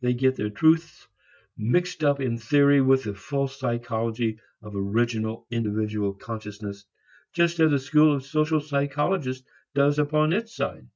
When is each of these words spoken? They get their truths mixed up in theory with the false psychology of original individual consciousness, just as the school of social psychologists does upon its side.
They 0.00 0.12
get 0.12 0.34
their 0.34 0.50
truths 0.50 1.06
mixed 1.56 2.02
up 2.02 2.18
in 2.18 2.36
theory 2.36 2.80
with 2.80 3.04
the 3.04 3.14
false 3.14 3.60
psychology 3.60 4.40
of 4.60 4.74
original 4.74 5.46
individual 5.52 6.14
consciousness, 6.14 6.84
just 7.32 7.60
as 7.60 7.70
the 7.70 7.78
school 7.78 8.12
of 8.16 8.24
social 8.26 8.60
psychologists 8.60 9.46
does 9.74 10.00
upon 10.00 10.32
its 10.32 10.52
side. 10.56 10.88